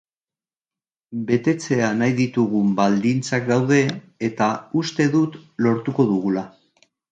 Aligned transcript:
Betetzea 1.27 1.89
nahi 1.99 2.15
ditugun 2.21 2.71
baldintzak 2.79 3.47
daude, 3.53 3.83
eta 4.31 4.49
uste 4.83 5.09
dut 5.19 5.39
lortuko 5.67 6.11
dugula. 6.15 6.47